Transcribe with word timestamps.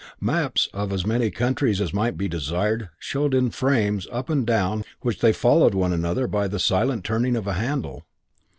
Maps 0.19 0.67
of 0.73 0.91
as 0.91 1.05
many 1.05 1.29
countries 1.29 1.79
as 1.79 1.93
might 1.93 2.17
be 2.17 2.27
desired 2.27 2.89
showed 2.97 3.35
in 3.35 3.51
frames 3.51 4.07
up 4.11 4.31
and 4.31 4.47
down 4.47 4.83
which 5.01 5.19
they 5.19 5.31
followed 5.31 5.75
one 5.75 5.93
another 5.93 6.25
by 6.25 6.47
the 6.47 6.57
silent 6.57 7.03
turning 7.03 7.35
of 7.35 7.45
a 7.45 7.53
handle. 7.53 8.03